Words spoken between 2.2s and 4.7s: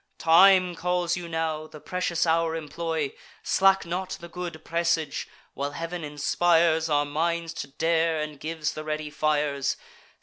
hour employ: Slack not the good